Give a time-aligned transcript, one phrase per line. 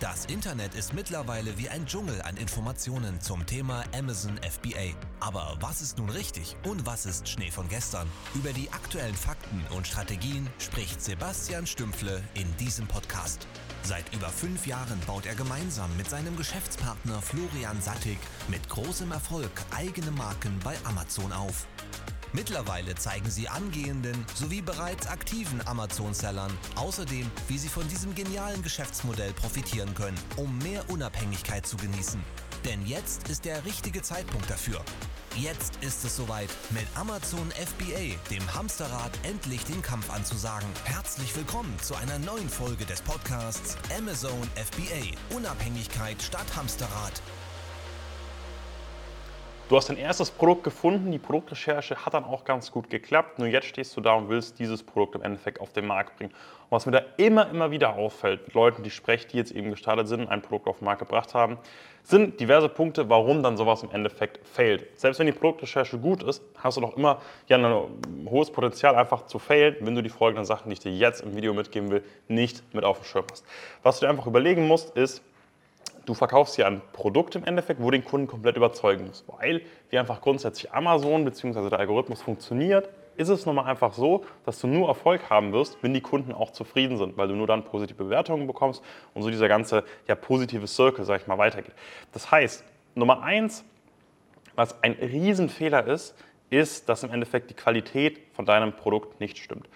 [0.00, 4.94] Das Internet ist mittlerweile wie ein Dschungel an Informationen zum Thema Amazon FBA.
[5.20, 8.08] Aber was ist nun richtig und was ist Schnee von gestern?
[8.34, 13.46] Über die aktuellen Fakten und Strategien spricht Sebastian Stümpfle in diesem Podcast.
[13.82, 19.50] Seit über fünf Jahren baut er gemeinsam mit seinem Geschäftspartner Florian Sattig mit großem Erfolg
[19.76, 21.66] eigene Marken bei Amazon auf.
[22.32, 29.32] Mittlerweile zeigen sie angehenden sowie bereits aktiven Amazon-Sellern außerdem, wie sie von diesem genialen Geschäftsmodell
[29.32, 32.22] profitieren können, um mehr Unabhängigkeit zu genießen.
[32.64, 34.80] Denn jetzt ist der richtige Zeitpunkt dafür.
[35.36, 40.68] Jetzt ist es soweit, mit Amazon FBA, dem Hamsterrad, endlich den Kampf anzusagen.
[40.84, 45.34] Herzlich willkommen zu einer neuen Folge des Podcasts Amazon FBA.
[45.34, 47.22] Unabhängigkeit statt Hamsterrad.
[49.70, 53.38] Du hast dein erstes Produkt gefunden, die Produktrecherche hat dann auch ganz gut geklappt.
[53.38, 56.32] Nur jetzt stehst du da und willst dieses Produkt im Endeffekt auf den Markt bringen.
[56.32, 59.52] Und was mir da immer, immer wieder auffällt, mit Leuten, die ich spreche, die jetzt
[59.52, 61.56] eben gestartet sind, ein Produkt auf den Markt gebracht haben,
[62.02, 64.88] sind diverse Punkte, warum dann sowas im Endeffekt failt.
[64.98, 69.26] Selbst wenn die Produktrecherche gut ist, hast du doch immer ja, ein hohes Potenzial einfach
[69.26, 72.02] zu failen, wenn du die folgenden Sachen, die ich dir jetzt im Video mitgeben will,
[72.26, 73.44] nicht mit auf dem Schirm hast.
[73.84, 75.22] Was du dir einfach überlegen musst, ist,
[76.10, 79.24] du verkaufst hier ein Produkt im Endeffekt, wo den Kunden komplett überzeugen muss.
[79.28, 81.70] Weil, wie einfach grundsätzlich Amazon bzw.
[81.70, 85.78] der Algorithmus funktioniert, ist es nun mal einfach so, dass du nur Erfolg haben wirst,
[85.82, 88.82] wenn die Kunden auch zufrieden sind, weil du nur dann positive Bewertungen bekommst
[89.14, 91.74] und so dieser ganze ja, positive Circle, sag ich mal, weitergeht.
[92.12, 92.64] Das heißt,
[92.94, 93.64] Nummer eins,
[94.56, 96.14] was ein Riesenfehler ist,
[96.48, 99.68] ist, dass im Endeffekt die Qualität von deinem Produkt nicht stimmt.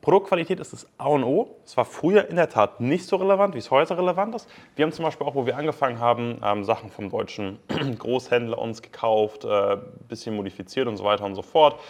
[0.00, 1.56] Produktqualität ist das A und O.
[1.64, 4.48] Es war früher in der Tat nicht so relevant, wie es heute relevant ist.
[4.76, 7.58] Wir haben zum Beispiel auch, wo wir angefangen haben, ähm, Sachen vom deutschen
[7.98, 9.76] Großhändler uns gekauft, äh,
[10.08, 11.80] bisschen modifiziert und so weiter und so fort.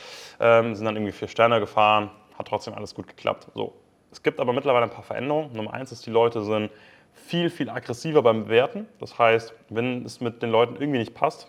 [0.41, 3.49] Ähm, sind dann irgendwie vier Sterne gefahren, hat trotzdem alles gut geklappt.
[3.55, 3.75] So.
[4.11, 5.53] Es gibt aber mittlerweile ein paar Veränderungen.
[5.53, 6.71] Nummer eins ist, die Leute sind
[7.13, 8.87] viel, viel aggressiver beim Bewerten.
[8.99, 11.49] Das heißt, wenn es mit den Leuten irgendwie nicht passt,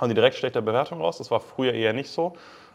[0.00, 1.18] hauen die direkt schlechte Bewertungen raus.
[1.18, 2.34] Das war früher eher nicht so.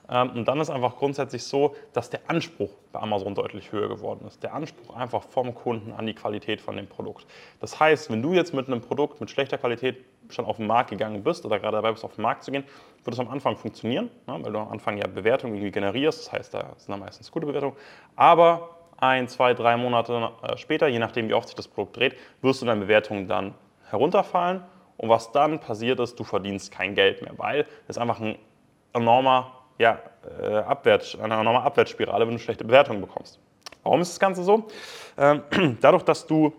[0.09, 4.25] Ähm, und dann ist einfach grundsätzlich so, dass der Anspruch bei Amazon deutlich höher geworden
[4.27, 4.43] ist.
[4.43, 7.25] Der Anspruch einfach vom Kunden an die Qualität von dem Produkt.
[7.59, 10.89] Das heißt, wenn du jetzt mit einem Produkt mit schlechter Qualität schon auf den Markt
[10.89, 12.63] gegangen bist oder gerade dabei bist, auf den Markt zu gehen,
[13.03, 16.25] wird es am Anfang funktionieren, ne, weil du am Anfang ja Bewertungen irgendwie generierst.
[16.25, 17.75] Das heißt, da sind dann meistens gute Bewertungen.
[18.15, 22.15] Aber ein, zwei, drei Monate äh, später, je nachdem, wie oft sich das Produkt dreht,
[22.41, 23.53] wirst du deine Bewertungen dann
[23.89, 24.63] herunterfallen.
[24.97, 28.37] Und was dann passiert ist, du verdienst kein Geld mehr, weil es einfach ein
[28.93, 29.99] enormer ja,
[30.41, 33.39] äh, abwärts, eine enorme Abwärtsspirale, wenn du schlechte Bewertungen bekommst.
[33.83, 34.67] Warum ist das Ganze so?
[35.17, 35.41] Ähm,
[35.81, 36.53] dadurch, dass du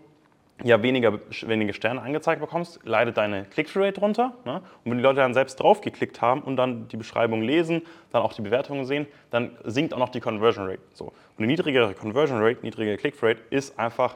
[0.63, 4.33] ja weniger, wenige Sterne angezeigt bekommst, leidet deine Click-Through-Rate drunter.
[4.45, 4.61] Ne?
[4.83, 8.23] Und wenn die Leute dann selbst drauf geklickt haben und dann die Beschreibung lesen, dann
[8.23, 10.81] auch die Bewertungen sehen, dann sinkt auch noch die Conversion Rate.
[10.93, 11.05] So.
[11.05, 14.15] Und eine niedrigere Conversion Rate, niedrigere Click-Through-Rate ist einfach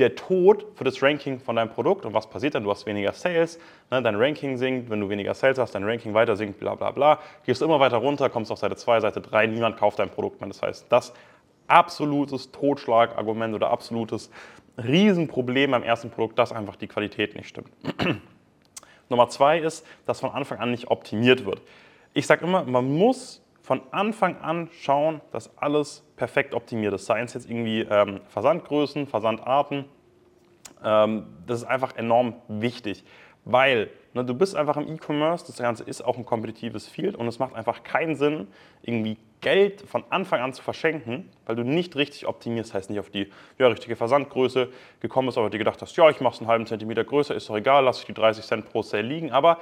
[0.00, 2.04] der Tod für das Ranking von deinem Produkt.
[2.04, 2.64] Und was passiert dann?
[2.64, 3.58] Du hast weniger Sales,
[3.90, 4.02] ne?
[4.02, 4.90] dein Ranking sinkt.
[4.90, 7.20] Wenn du weniger Sales hast, dein Ranking weiter sinkt, bla bla bla.
[7.44, 10.48] Gehst immer weiter runter, kommst auf Seite 2, Seite 3, niemand kauft dein Produkt mehr.
[10.48, 11.12] Das heißt, das
[11.68, 14.30] absolutes Totschlagargument oder absolutes
[14.76, 17.70] Riesenproblem beim ersten Produkt, dass einfach die Qualität nicht stimmt.
[19.08, 21.60] Nummer zwei ist, dass von Anfang an nicht optimiert wird.
[22.14, 27.06] Ich sage immer, man muss von Anfang an schauen, dass alles perfekt optimiert ist.
[27.06, 29.84] Seien es jetzt irgendwie ähm, Versandgrößen, Versandarten.
[30.84, 33.04] Ähm, das ist einfach enorm wichtig,
[33.44, 37.26] weil ne, du bist einfach im E-Commerce, das Ganze ist auch ein kompetitives Field und
[37.26, 38.48] es macht einfach keinen Sinn,
[38.82, 43.10] irgendwie Geld von Anfang an zu verschenken, weil du nicht richtig optimierst, heißt nicht auf
[43.10, 44.68] die ja, richtige Versandgröße
[45.00, 47.48] gekommen bist, aber dir gedacht hast, ja, ich mache es einen halben Zentimeter größer, ist
[47.48, 49.58] doch egal, lass ich die 30 Cent pro Sale liegen, aber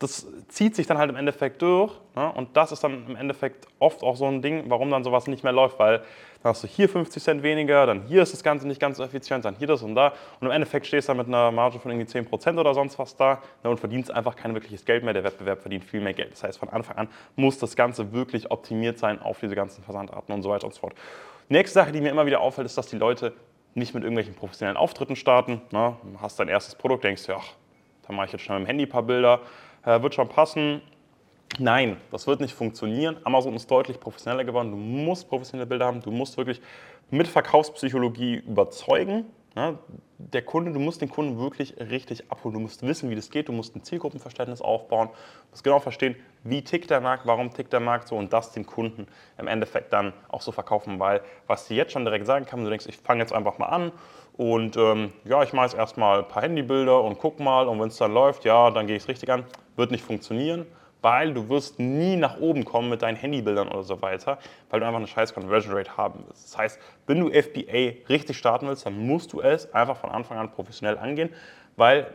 [0.00, 1.92] das zieht sich dann halt im Endeffekt durch.
[2.16, 2.32] Ne?
[2.32, 5.44] Und das ist dann im Endeffekt oft auch so ein Ding, warum dann sowas nicht
[5.44, 5.98] mehr läuft, weil
[6.42, 9.04] dann hast du hier 50 Cent weniger, dann hier ist das Ganze nicht ganz so
[9.04, 10.14] effizient, dann hier das und da.
[10.40, 13.14] Und im Endeffekt stehst du dann mit einer Marge von irgendwie 10% oder sonst was
[13.14, 13.68] da ne?
[13.68, 15.12] und verdienst einfach kein wirkliches Geld mehr.
[15.12, 16.32] Der Wettbewerb verdient viel mehr Geld.
[16.32, 20.34] Das heißt, von Anfang an muss das Ganze wirklich optimiert sein auf diese ganzen Versandarten
[20.34, 20.94] und so weiter und so fort.
[21.50, 23.34] Nächste Sache, die mir immer wieder auffällt, ist, dass die Leute
[23.74, 25.60] nicht mit irgendwelchen professionellen Auftritten starten.
[25.72, 25.94] Ne?
[26.02, 27.40] Du hast dein erstes Produkt, denkst du, ja,
[28.06, 29.40] da mache ich jetzt schnell mit dem Handy ein paar Bilder
[29.84, 30.82] äh, wird schon passen.
[31.58, 33.16] Nein, das wird nicht funktionieren.
[33.24, 34.70] Amazon ist deutlich professioneller geworden.
[34.70, 36.00] Du musst professionelle Bilder haben.
[36.00, 36.60] Du musst wirklich
[37.10, 39.26] mit Verkaufspsychologie überzeugen.
[39.56, 39.74] Ja,
[40.18, 42.54] der Kunde, du musst den Kunden wirklich richtig abholen.
[42.54, 43.48] Du musst wissen, wie das geht.
[43.48, 45.08] Du musst ein Zielgruppenverständnis aufbauen.
[45.08, 46.14] Du musst genau verstehen,
[46.44, 49.08] wie tickt der Markt, warum tickt der Markt so und das den Kunden
[49.38, 51.00] im Endeffekt dann auch so verkaufen.
[51.00, 53.66] Weil was du jetzt schon direkt sagen kann, du denkst, ich fange jetzt einfach mal
[53.66, 53.90] an
[54.36, 57.88] und ähm, ja, ich mache jetzt erstmal ein paar Handybilder und guck mal und wenn
[57.88, 59.44] es dann läuft, ja, dann gehe ich es richtig an.
[59.74, 60.64] Wird nicht funktionieren,
[61.02, 64.38] weil du wirst nie nach oben kommen mit deinen Handybildern oder so weiter,
[64.68, 66.44] weil du einfach eine scheiß Conversion Rate haben willst.
[66.44, 70.38] Das heißt, wenn du FBA richtig starten willst, dann musst du es einfach von Anfang
[70.38, 71.30] an professionell angehen,
[71.76, 72.06] weil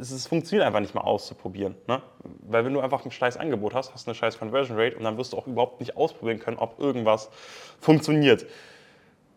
[0.00, 1.74] es, es funktioniert einfach nicht mal auszuprobieren.
[1.86, 2.02] Ne?
[2.48, 5.04] Weil wenn du einfach ein scheiß Angebot hast, hast du eine scheiß Conversion Rate und
[5.04, 7.30] dann wirst du auch überhaupt nicht ausprobieren können, ob irgendwas
[7.80, 8.46] funktioniert.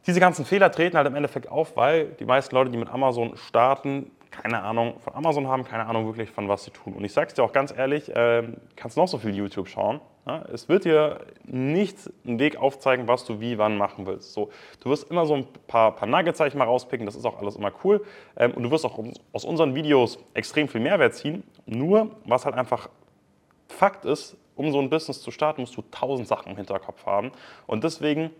[0.08, 3.36] Diese ganzen Fehler treten halt im Endeffekt auf, weil die meisten Leute, die mit Amazon
[3.38, 6.94] starten, keine Ahnung von Amazon haben, keine Ahnung wirklich von was sie tun.
[6.94, 8.44] Und ich sage es dir auch ganz ehrlich, äh,
[8.76, 10.00] kannst noch so viel YouTube schauen.
[10.26, 10.44] Ja?
[10.54, 14.34] Es wird dir nicht einen Weg aufzeigen, was du wie, wann machen willst.
[14.34, 14.50] So,
[14.82, 17.72] du wirst immer so ein paar, paar Nuggets mal rauspicken, das ist auch alles immer
[17.84, 18.06] cool.
[18.38, 19.00] Ähm, und du wirst auch
[19.34, 21.44] aus unseren Videos extrem viel Mehrwert ziehen.
[21.66, 22.90] Nur, was halt einfach
[23.68, 27.32] Fakt ist, um so ein Business zu starten, musst du tausend Sachen im Hinterkopf haben.
[27.66, 28.32] Und deswegen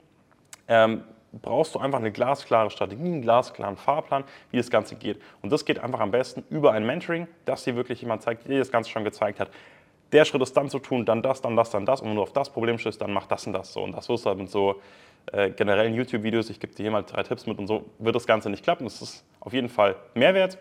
[0.68, 5.22] ähm, brauchst du einfach eine glasklare Strategie, einen glasklaren Fahrplan, wie das Ganze geht.
[5.42, 8.52] Und das geht einfach am besten über ein Mentoring, dass dir wirklich jemand zeigt, der
[8.52, 9.50] dir das Ganze schon gezeigt hat.
[10.12, 12.02] Der Schritt ist dann zu tun, dann das, dann das, dann das.
[12.02, 13.84] Und wenn du auf das Problem stößt, dann mach das und das so.
[13.84, 14.82] Und das wirst du halt mit so
[15.32, 18.26] äh, generellen YouTube-Videos, ich gebe dir hier mal drei Tipps mit und so, wird das
[18.26, 18.86] Ganze nicht klappen.
[18.86, 20.58] Das ist auf jeden Fall Mehrwert.